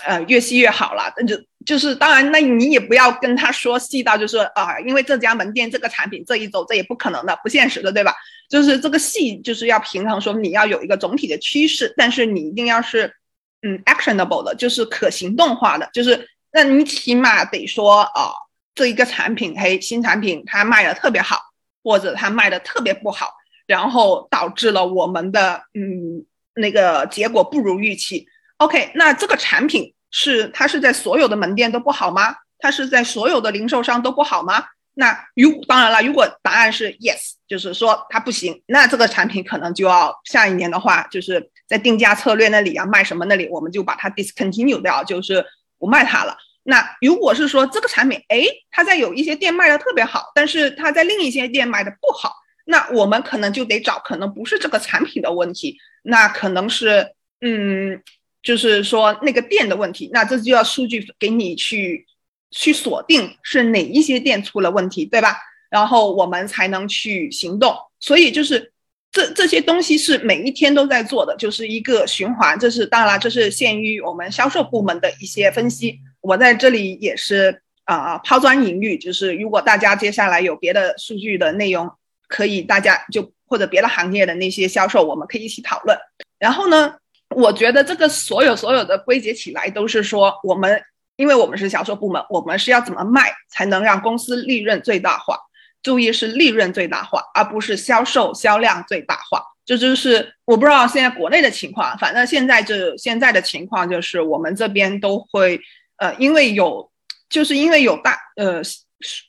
[0.05, 8.15] 呃，越细越好了，那就就是当然，那你也不要跟他说细到就是啊，因为这家门店这个产品这一周这也不可能的，不现实的，对吧？
[8.49, 13.15] 就是这个细就是要平衡，说你要有一个总体的趋势，但是你一定要是
[13.63, 18.33] 嗯 actionable 的，就是可行动化的，就是那你起码得说啊，
[18.75, 21.39] 这一个产品，嘿，新产品它卖的特别好，
[21.85, 23.31] 或者它卖的特别不好，
[23.67, 28.27] 然后导致了我们的嗯那个结果不如预期。
[28.61, 32.37] OK，那这个产品是它是在所有的门店都不好吗？
[32.59, 34.63] 它是在所有的零售商都不好吗？
[34.93, 45.43] 那如当然了，如果答案是 yes，就是说它不行，那这个产品可能就要下一年的话，就是在定价策略那里啊，卖什么那里，我们就把它 discontinue 掉，就是
[45.79, 46.37] 不卖它了。
[46.65, 52.35] 那如果是说这个产品，哎，它在有一些店卖的特别好，但是它在另一些店卖的不好，
[52.67, 58.03] 那我们可能就得找，可能不是这个产品的问题，那可能是嗯。
[58.43, 62.07] 就是说那个店的问题，那这就要数据给你去
[62.51, 65.37] 去锁定是哪一些店出了问题，对吧？
[65.69, 67.75] 然后我们才能去行动。
[68.01, 68.73] 所以就是
[69.13, 72.59] 这这些东西是每一天都在做的，就是一个循环。
[72.59, 75.99] 这是当然了，这是限于我们销售部门的一些分析。
[76.21, 81.91] 我在这里也是啊抛砖引玉，就是如果大家接下来有别的数据的内容
[82.29, 85.99] 可以大家就或者别的行业的那些销售，我们可以一起讨论。
[86.39, 86.95] 然后呢，
[87.35, 90.83] 我觉得这个所有所有的归结起来都是说，我们
[91.17, 95.39] 因为我们是销售部门，我们是要怎么卖才能让公司利润最大化？
[95.83, 99.43] 注意是利润最大化，而不是销售销量最大化。
[99.65, 105.61] 这就是我不知道现在国内的情况，反正现在就现在的情况就是我们这边都会，
[105.97, 106.91] 呃，因为有，
[107.29, 108.61] 就是因为有大，呃，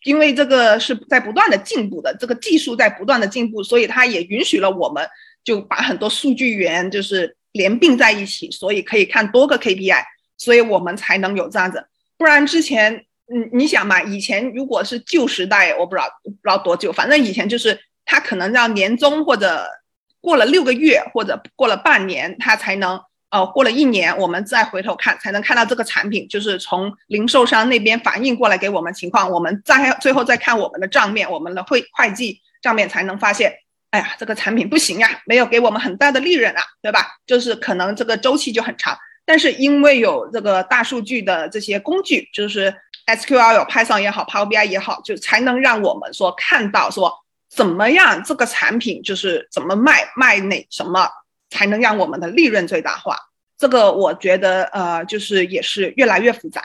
[0.03, 5.07] 因为这个是在不断的进步的，这个技术在不断的进步，所以它也允许了我们
[5.43, 10.03] 就把很多数据源就是连并在一起，所以可以看多个 KPI，
[10.37, 11.85] 所以我们才能有这样子，
[12.17, 19.67] 不然之前，嗯，你想嘛，以前如果是旧时代，我不知道不知道多久，反正以前就是它可能要年终或者。
[20.23, 33.51] 过了六个月或者过了半年，他才能呃过了一年，我们再回头看，才能看到这个产品，就是从零售商那边反映过来给我们情况，我们再最后再看我们的账面，我们的会会计账面才能发现，
[33.91, 37.07] 哎呀，这个产品不行呀，没有给我们很大的利润啊，对吧？
[37.25, 42.73] 就是可能这个周期就很长，但是因为有这个大数据的这些工具，就是
[43.05, 47.13] SQL 有 Python 也好，Power BI 也好，就才能让我们说看到说。
[47.53, 48.23] 怎么样？
[48.23, 51.05] 这个产品就是怎么卖，卖哪什么
[51.49, 53.17] 才能让我们的利润最大化？
[53.57, 56.63] 这个我觉得呃，就是也是越来越复杂。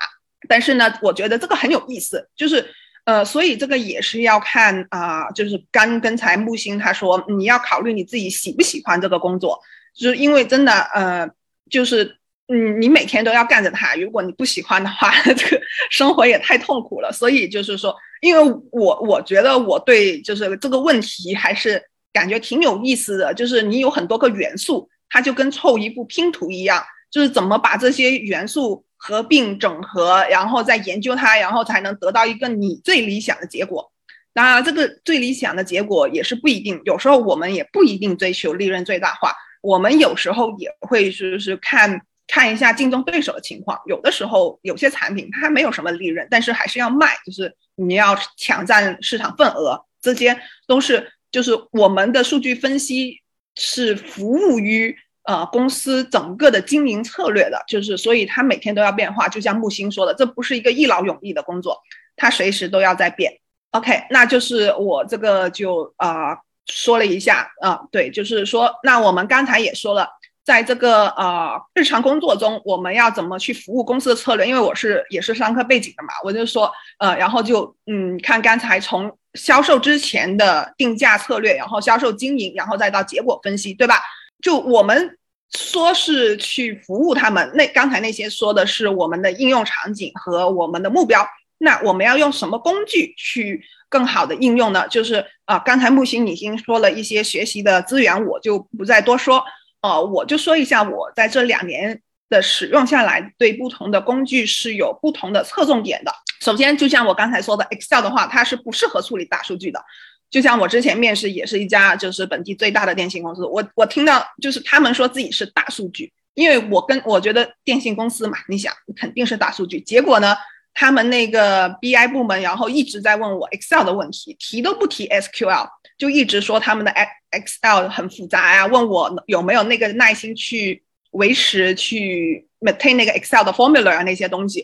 [0.49, 2.65] 但是呢，我觉得这个很有意思，就是
[3.07, 9.59] 呃，所以这个也是要看啊，就是刚刚才木星他说你要考虑你自己喜不喜欢这个工作，
[9.99, 11.29] 就是因为真的呃，
[11.71, 12.19] 就是。
[12.49, 17.11] 嗯，你每天都要干着它，如果你不喜欢的话， 这个生活也太痛苦了。
[17.11, 18.41] 所以就是说，因为
[18.71, 33.93] 我我觉得我对就是这个问题还是感觉挺有意思的，就是你有很多个元素，它就跟凑一部拼图一样，就是怎么把这些元素合并整合，然后再研究它，然后才能得到一个你最理想的结果。
[34.33, 39.33] 当然，这个最理想的结果也是不一定，有时候我们也不一定追求利润最大化，
[39.63, 42.01] 我们有时候也会就是看。
[42.29, 53.23] 看一下竞争对手的情况，有的时候有些产品它没有什么利润，但是还是要卖，就是你要抢占市场份额，这些都是就是我们的数据分析
[53.55, 54.93] 是服务于
[55.27, 61.81] 呃公司整个的经营策略的，就是所以它每天都要变化，就像木星说的，这不是一个一劳永逸的工作，
[62.17, 63.33] 它随时都要在变。
[63.73, 66.37] OK，那就是我这个就啊
[66.67, 70.09] 说了一下啊，对，就是说那我们刚才也说了。
[70.47, 74.47] 在这个呃日常工作中，我们要怎么去服务公司的策略？
[74.47, 84.01] 因为我是也是商科背景的嘛，我就说呃，然后就嗯看刚才从销售之前的定价策略，然后销售经营，然后再到结果分析，对吧？
[84.47, 85.19] 就我们
[85.51, 91.27] 说是去服务他们，那刚才那些说的是我们的应用场景和我们的目标，
[91.59, 94.87] 那我们要用什么工具去更好的应用呢？
[94.87, 99.43] 就是啊，刚才木星已经说了一些学习的资源，我就不再多说。
[99.81, 106.13] 呃，我就说一下，我在这两年的使用下来，对不同的工具是有不同的侧重点的。
[106.41, 109.85] 首先，就像我刚才说的，Excel 的话，它是不适合处理大数据的。
[110.31, 119.81] 就像我之前面试也是一家就是本地最大的电信公司，我我听到就是他们说自己是大数据，因为我跟我觉得电信公司嘛，你想肯定是大数据。
[119.81, 120.37] 结果呢，
[120.75, 125.69] 他们那个 BI 部门然后一直在问我 Excel 的问题，提都不提 SQL。
[125.97, 126.93] 就一直说他们的
[127.31, 134.63] Excel 很复杂呀，问我有没有那个耐心去维持、去 maintain 那个 Excel 的 formula 啊那些东西。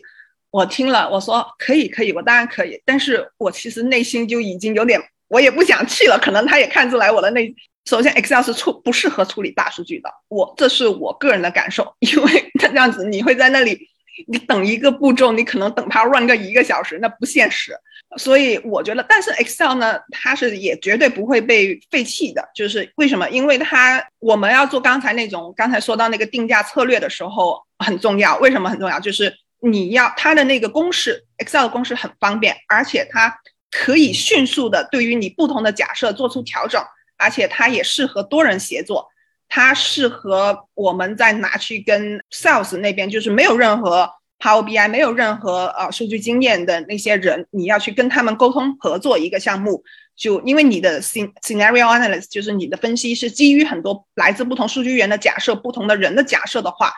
[0.51, 2.79] 我听了，我说可以，可以，我当然可以。
[2.85, 5.01] 但是我其实内心就已经有点，
[5.33, 6.19] 我也不想去了。
[6.19, 7.53] 可能他也看出来我的内，
[7.85, 13.89] 首先 Excel 是处不适合处理大数据的，我这是我个人的感受，因为 他这样子你会在那里。
[14.27, 17.75] 你等一个步骤，你可能等它 run 个一个小时，那不现实。
[18.15, 22.47] 所以我觉得，但是 Excel 呢，它是也绝对不会被废弃的。
[22.53, 23.27] 就是为什么？
[23.31, 28.37] 因为它我们要做刚才那种刚才说到那个定价策略的时候很重要。
[28.37, 28.99] 为什么很重要？
[28.99, 33.35] 就是你要它的那个公式，Excel 的公式很方便，而且它
[33.73, 36.79] 可以迅速的对于你不同的假设做出调整，
[37.17, 39.07] 而且它也适合多人协作。
[39.49, 44.09] 它适合我们再拿去跟 sales 那边，就是没有任何
[44.39, 49.83] Power BI、没有任何呃数据经验的那些人，你要去跟他们沟通合作一个项目，
[50.15, 56.91] 就因为你的 scenario analysis 就是你的分析是基于很多来自不同数据源的假设、不同的人的假设的话，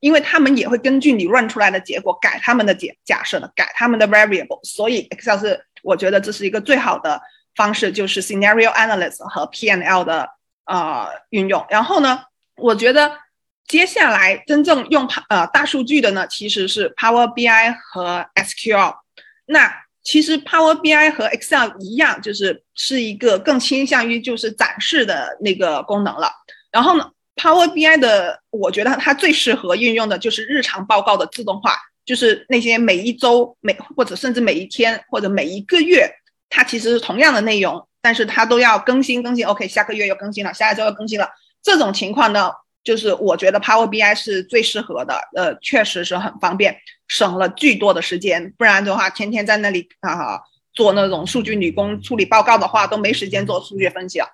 [0.00, 7.20] 因为他们也会根据你 run 出来的结果改他们的假假设的，改他们的 variable，所以 Excel 是我觉得这是一个最好的
[7.54, 10.30] 方式，就是 scenario analysis 和 PNL 的。
[10.64, 12.20] 呃，运用，然后呢，
[12.54, 13.18] 我觉得
[13.66, 18.94] 接下来真正用呃大数据的呢，其实是 Power BI 和 SQL。
[19.46, 19.74] 那
[20.04, 26.30] 其实 Power BI 和 Excel 一样，就是是一个更倾向于就是展示的那个功能了。
[26.70, 36.10] 然后呢，Power BI 的我觉得它最适合运用的就是日常报告的自动化，就是那些每一周、每或者甚至每一天或者每一个月，
[36.48, 39.44] 它其实是同样的内容，但是它都要更新更新。
[39.46, 41.28] OK，下个月又更新了，下一周又更新了。
[41.62, 42.50] 这种情况呢，
[42.82, 45.14] 就是我觉得 Power BI 是最适合的。
[45.36, 46.76] 呃，确实是很方便。
[47.08, 50.40] 省了巨多的时间，不然的话，天天在那里啊
[50.72, 54.26] 做那种数据女工处理报告的话，都没时间做数据分析了。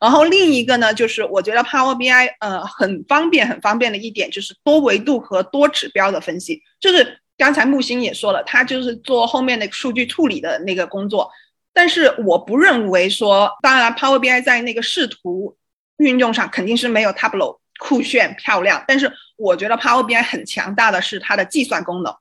[0.00, 6.62] 然后另一个呢，就是我觉得 Power BI 呃很方便，很方便的一点就是多维度和多指标的分析。
[6.80, 11.30] 就是刚才木星也说了，他就是做后面的数据处理的那个工作。
[11.72, 15.56] 但是我不认为说，当然 Power BI 在那个视图
[15.98, 22.14] 运用上肯定是没有 Tableau 酷炫漂亮，但是我觉得 Power BI 很强大的是它的计算功能。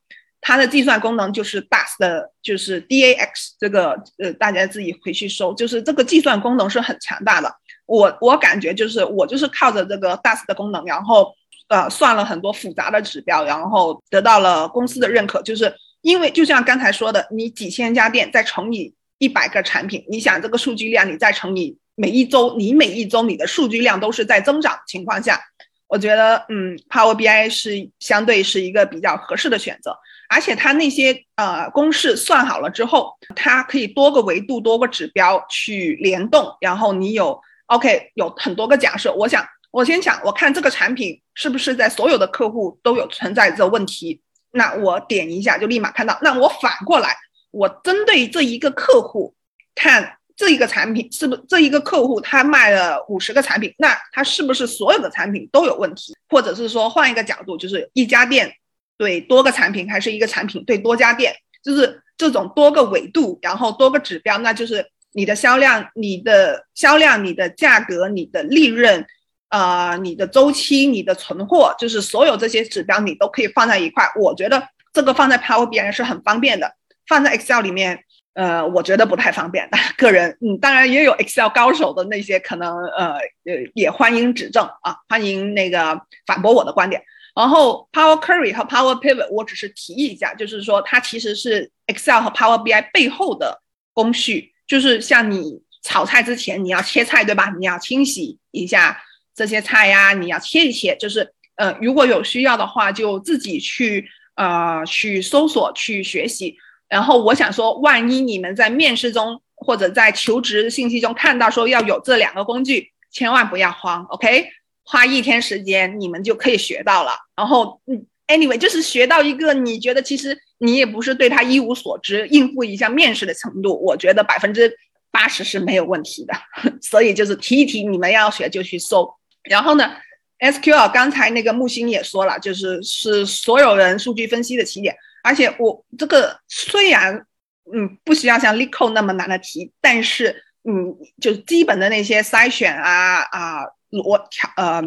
[0.48, 7.52] 它的计算功能就是 DAX 的，就是 DAX 这个，呃，大家自己回去搜，就是这个计算功能是很强大的。
[7.88, 11.34] 我我感觉就是我就是靠着这个 DAX 的功能，然后
[11.68, 15.42] 呃算了很多复杂的指标，然后得到了公司的认可。
[15.42, 25.42] 就是因为就像刚才说的，你几千家店再乘以一百个产品，你想这个数据量，你再乘以每一周，你每一周你的数据量都是在增长情况下，
[25.88, 29.98] 我觉得嗯，Power BI 是相对是一个比较合适的选择。
[30.28, 39.14] 而且它那些呃公式算好了之后，它可以多个维度、多个指标去联动，然后你有 OK 有很多个假设。
[39.14, 44.22] 我想我先想，我看这个产品是不是在所有的客户都有存在着问题？
[44.52, 46.18] 那我点一下就立马看到。
[46.22, 47.16] 那我反过来，
[47.52, 49.36] 我针对这一个客户
[49.76, 56.16] 看这一个产品是不是这一个客户他卖了五十个产品，那他是不是所有的产品都有问题？
[56.30, 58.52] 或者是说换一个角度，就是一家店。
[58.98, 60.64] 对多个产品还是一个产品？
[60.66, 69.06] 对多家店，就是这种多个维度，然后多个指标，那就是你的销量、你的销量、你的价格、你的利润，
[69.50, 74.06] 呃，你的周期、你的存货，就是所有这些指标你都可以放在一块。
[74.20, 74.62] 我觉得
[74.94, 76.74] 这个放在 Power BI 是很方便的，
[77.08, 79.70] 放在 Excel 里面，呃，我觉得不太方便。
[79.98, 83.14] 个人，嗯，当然也有 Excel 高手的那些，可能呃
[83.46, 87.02] 呃也欢迎指正啊，欢迎那个反驳我的观点。
[87.36, 93.62] 然后 Power Query 和 Power Pivot，我只是提一下，就是说它其实是 Excel 和 Power BI 背后的
[93.94, 97.54] 工序，就是像你炒菜之前你要切菜，对吧？
[97.60, 98.98] 你要清洗一下
[99.36, 106.58] 这些菜呀，你要切一切，就是呃，如果有需要的话，就自己去呃去搜索去学习。
[106.88, 114.48] 然后我想说，万一你们在面试中或者在求职信息中看到说要有这两个工具，千万不要慌，OK？
[114.86, 117.12] 花一天时间，你们就可以学到了。
[117.36, 124.72] 然后，嗯，anyway，就是学到一个你觉得其实你也不是对他一无所知，应付一下面试的程度，我觉得百分之
[125.10, 126.34] 八十是没有问题的。
[126.82, 129.12] 所以就是提一提，你们要学就去搜。
[129.42, 129.92] 然后呢
[130.40, 134.96] ，SQL 刚才那个木星也说了，就是是所有人数据分析的起点。
[135.24, 137.26] 而且我这个虽然
[137.74, 143.66] 嗯不需要像 LeetCode 那么难的题，但是嗯就基本的那些筛选啊啊。
[143.96, 144.84] 逻条呃，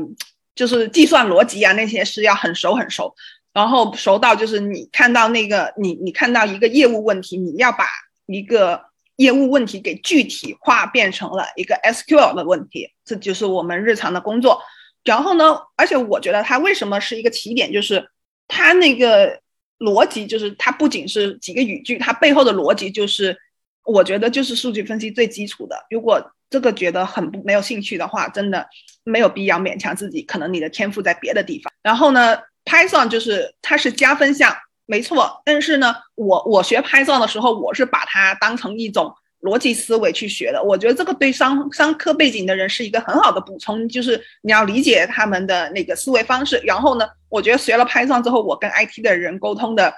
[0.54, 3.14] 就是计算逻辑啊，那些是要很熟很熟，
[3.52, 7.86] 然后熟到就是你看到那个你你看到一个业务问题，你要把
[8.26, 8.84] 一个
[9.16, 14.60] 业务问题给具体化，变成了一个 SQL 的问题，这就是我们日常的工作。
[15.04, 18.10] 然后呢，而且我觉得它为什么是一个起点，就是
[18.46, 19.40] 它那个
[19.78, 23.36] 逻辑，就是它不仅是几个语句，它背后的逻辑就是，
[23.84, 25.86] 我觉得就是数据分析最基础的。
[25.88, 26.20] 如果
[26.50, 28.66] 这个觉得很不没有兴趣的话，真的
[29.04, 30.22] 没有必要勉强自己。
[30.22, 31.72] 可能你的天赋在别的地方。
[31.82, 35.42] 然后呢，Python 就是它是加分项，没错。
[35.44, 40.62] 但是呢，我我学 Python 的时候，我是把它当成一种逻辑思维去学的。
[40.62, 46.60] 我觉得这个对商商科背景的人是一个很好的补充，就是你要理解他们的那个思维方式。
[46.64, 49.92] 然后呢，我觉得学了 Python 之后，我跟 IT 的人沟通的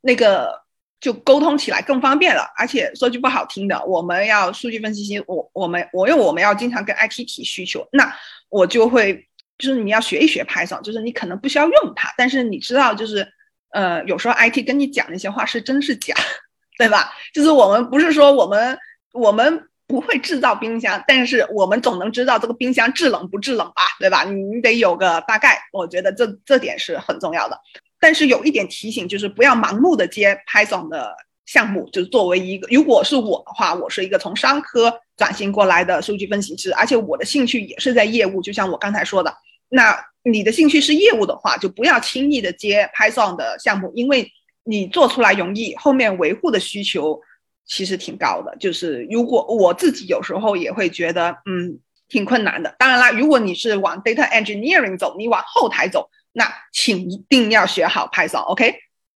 [0.00, 0.62] 那个。
[1.00, 8.14] 就沟通起来更方便了，而且说句不好听的，我们要数据分析，我我们我因为我们要经常跟 IT 提需求，那
[8.50, 9.26] 我就会
[9.56, 13.26] 就是你要学一学 Python，就是你可能不需要用它，但是你知道就是
[13.72, 16.14] 呃有时候 IT 跟你讲那些话是真是假，
[16.76, 17.10] 对吧？
[17.32, 18.78] 就是我们不是说我们
[19.14, 24.24] 我们不会制造冰箱，但是我们总能知道这个冰箱制冷不制冷吧，对吧？
[24.24, 27.58] 你得有个大概，我觉得这这点是很重要的。
[28.00, 31.88] 但是有一点提醒，就是不要盲目的接 Python 的项目。
[31.90, 38.40] 就是作为一个，如果是我的话，我是一个从商科转型过来的数据分析师，而且我的兴趣也是在业务。
[38.40, 39.32] 就像我刚才说的，
[39.68, 44.30] 那你的兴趣是业务的话，就不要轻易的接 Python 的项目，因为
[44.64, 47.20] 你做出来容易，后面维护的需求
[47.66, 48.56] 其实挺高的。
[48.58, 51.78] 就是如果我自己有时候也会觉得，嗯，
[52.08, 52.74] 挺困难的。
[52.78, 58.74] 当然啦，如果你是往 data engineering 走，你往后台走，那请一定要学好 Python，OK？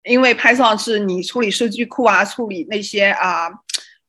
[0.04, 3.48] 因为 Python 是你处理数据库啊，处理那些啊。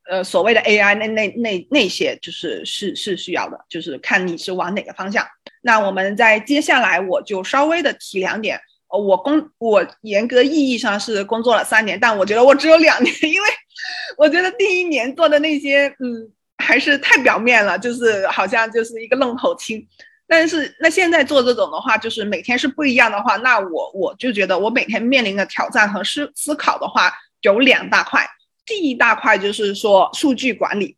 [0.10, 5.26] 呃，所谓的 AI 那那那那些就是是是需要的，就是看你是往哪个方向。
[5.62, 8.60] 那我们在接下来我就稍微的提两点。
[8.90, 13.48] 呃，我工我严格意义上是工作了三年，但我觉得我只有两年，因为
[14.18, 19.88] 我觉得第一年做的那些，嗯，还是太表面了，就是好像就是一个愣头青。
[20.32, 27.12] 但是那现在做这种的话，就是每天是不一样的话，那我我就觉得我每天面临的挑战和思思考的话
[27.42, 28.26] 有两大块。
[28.66, 30.96] 第一大块就是说数据管理，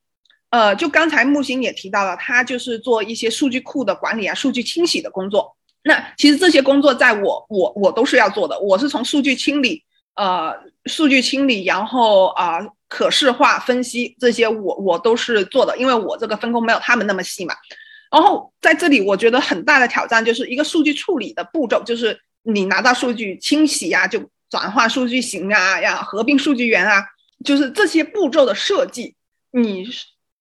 [0.51, 5.57] 呃，就刚才木星也提到了，他就是做一些数据库的管理啊，数据清洗的工作。
[5.81, 10.53] 那其实这些工作在我我我都是要做的，我是从数据清理，呃，
[10.85, 17.55] 数据清理，然后啊，可视化分析这些，我我都是做的，因为我这个分工没有他们那么细嘛。
[18.13, 27.03] 然后在这里，我觉得很大的挑战就是一个数据处理的步骤，就是你拿到数据清洗啊，就转换数据型啊，呀合并数据源啊。
[27.43, 29.15] 就是这些步骤的设计，
[29.51, 29.85] 你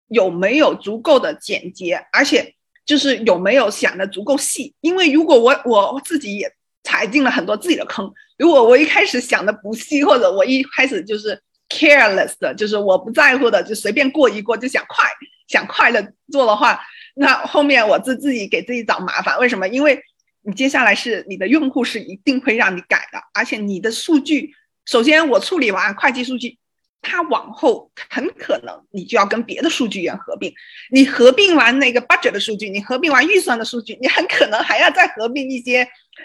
[0.09, 2.55] 有没有足够的简洁，而且
[2.85, 4.75] 就是有没有想的足够细？
[4.83, 6.53] 因为如果我我自己也
[6.83, 15.09] 踩进了很多自己的坑，如果我一开始想的不细，或者我一开始就是 careless 的，就是我不在乎的，就随便过一过，就想快
[15.49, 16.79] 想快的做的话，
[17.15, 19.39] 那后面我自自己给自己找麻烦。
[19.39, 19.69] 为什么？
[19.69, 20.01] 因为
[20.43, 24.55] 你接下来是你的用户是一定会让你改的，而且你的数据，
[24.85, 26.59] 首先我处理完会计数据。
[27.05, 30.55] 它往后很可能你就要跟别的数据源合并，
[30.93, 35.85] 你合并完那个 budget 的数据，你合并完预算的数据，你很可能还要再合并一些，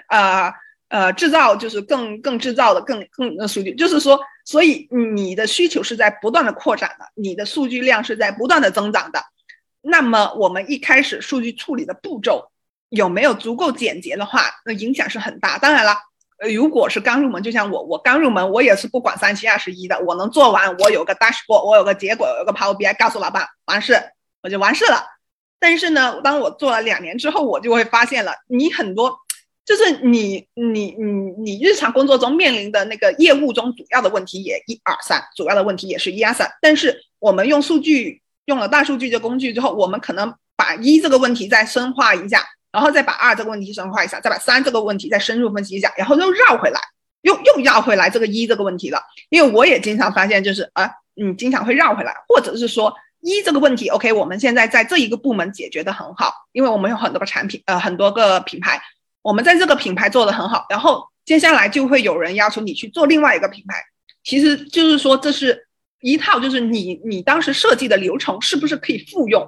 [0.09, 0.53] 呃
[0.89, 9.19] 呃制造就是更更制造的更更的数据，就是说，所以你的需求是在不断的扩展的，你的数据量是在不断的增长的，
[9.87, 12.51] 那么我们一开始数据处理的步骤
[12.89, 15.57] 有没有足够简洁的话，那影响是很大。
[15.57, 15.95] 当然了。
[16.39, 23.99] 呃，如果是刚入门，就像我，我刚入门，我也是不管三七二十一的，我能做完，我有个 dashboard，我有个结果，有个 Power BI，告诉老板完事，
[24.43, 25.03] 我就完事了。
[25.59, 29.17] 但是呢，当我做了两年之后，我就会发现了，你很多
[29.65, 36.47] 就是你你你你日常工作中面临的那个业务中主要的问题也一二三，主要的问题也是一二三。
[36.61, 42.43] 但是我们用数据用了大数据的工具之后，我们可能把一这个问题再深化一下。
[42.69, 46.79] 然后再把二这个问题深化一下，再把三这个问题再深入分析一下，然后又绕回来，
[47.21, 49.01] 又又绕回来这个一这个问题了。
[49.29, 58.79] 因为我也经常发现，就是啊，你经常会绕回来，或者是说一这个问题，OK，我们现在在这一个部门解决的很好，因为我们有很多个产品，呃，很多个品牌，
[59.23, 63.75] 我们在这个品牌做的很好，然后接下来就会有人要求你去做另外一个品牌，
[64.23, 65.66] 其实就是说这是
[66.01, 69.47] 一套，就是你你当时设计的流程是不是可以复用？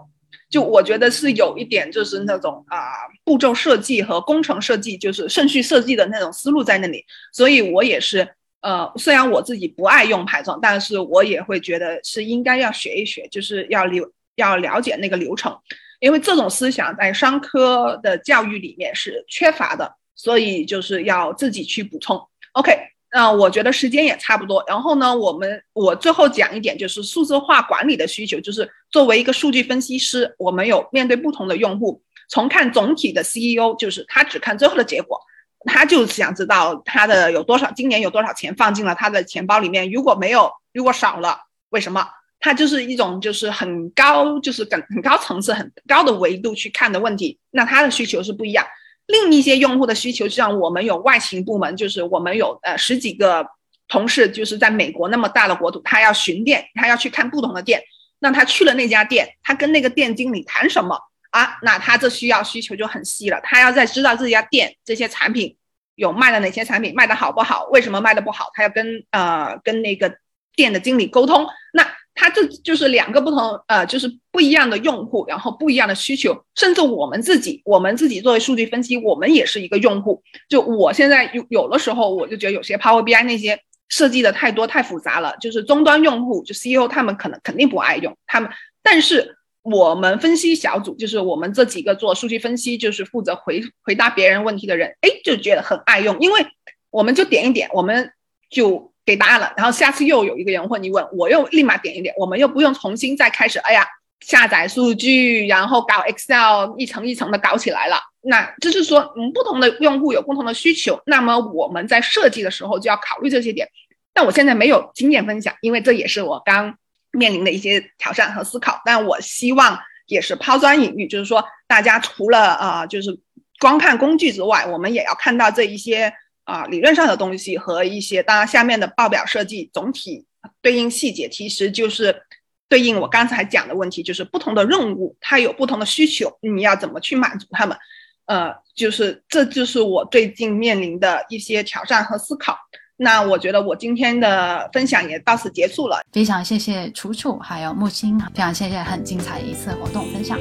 [0.50, 2.78] 就我觉得是有一点，就是那种啊
[3.24, 7.06] 步骤设计和工程设计，就是顺序设计的那种思路在那里。
[7.32, 8.28] 所以我也是，
[8.62, 15.56] 呃，虽然我自己不爱用排装，但是我也会觉得是应该要学一学，就是要了要了解那个流程，
[16.00, 22.20] 因为这种思想在商科的教育里面是缺乏的，所以就是要自己去补充。
[22.54, 22.76] OK。
[23.12, 35.20] 那我觉得时间也差不多，然后呢，我们我最后讲一点，就是数字化管理的需求，就是作为一个数据分析师，我们有面对不同的用户，从看总体的 CEO，就是他只看最后的结果，
[35.66, 41.40] 他就想知道他的有多少，今年有多少钱放进了他的钱包里面，如果没有，如果少了，
[41.70, 42.08] 为什么？
[42.42, 48.66] 他就是一种就是很高，就是很很高层次、很高的维度去看的问题，那他的需求是不一样。
[49.10, 53.44] 另一些用户的需求，就像我们有外勤部门，就是我们有呃十几个
[53.88, 57.82] 同事，就是在美国那么大的国土，他要巡店，他要去看不同的店。
[58.20, 61.00] 那他去了那家店，他跟那个店经理谈什么
[61.32, 61.58] 啊？
[61.64, 65.58] 那他这需要需求就很细了，他要在知道这家店这些产品
[65.96, 70.18] 有卖了哪些产品，卖的好不好，为什么卖的不好，他要跟呃跟那个
[70.56, 71.48] 店的经理沟通。
[71.74, 71.84] 那
[72.20, 80.22] 他这就是两个不同，呃，就是不一样的用户，然后不一样的需求，甚至我们自己，我们自己作为数据分析，我们也是一个用户。
[80.50, 83.58] 就我现在有有的时候，我就觉得有些 Power BI 那些
[83.88, 88.52] 设计的太多太复杂了，就是终端用户就 CEO 他们可能肯定不爱用他们，
[88.84, 96.46] 但是我们分析小组，就是我们这几个做数据分析，就是负责回回答别人问题的人，哎，就觉得很爱用，因为
[96.92, 98.12] 我们就点一点，我们
[98.50, 98.92] 就。
[99.10, 103.58] 给答案了，然后下次又有一个人问你问，我又立马点一点，我们又不用重新再开始。
[103.58, 103.84] 哎呀，
[104.20, 108.00] 下载数据，然后搞 Excel 一层一层的搞起来了。
[108.22, 113.68] 那就是说，嗯，不同的用户有不同的需求，那么我们在设计的时候就要考虑这些点。
[114.14, 116.76] 但我现在没有经验分享，因为这也是我刚
[117.10, 118.80] 面临的一些挑战和思考。
[118.86, 123.18] 但我希望也是抛砖引玉，就是说大家除了啊，就是
[123.60, 126.14] 光看工具之外，我们也要看到这一些
[126.50, 130.26] 啊理论上的东西和一些当然下面的报表设计总体
[130.62, 132.24] 对应细节，其实就是
[132.68, 137.78] 对应我刚才讲的问题，就是不同的任务它有不同的需求，你要怎么去满足他们？
[138.26, 142.58] 呃，就是这就是我最近面临的一些挑战和思考。
[143.02, 146.02] 那我觉得我今天的分享也到此结束了。
[146.12, 150.38] 非常谢谢楚楚还有木星，非常谢谢很精彩一次活动分享。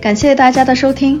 [0.00, 1.20] 感谢大家的收听。